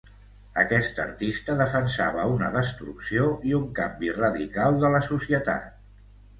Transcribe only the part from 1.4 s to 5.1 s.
defensava una destrucció i un canvi radical de la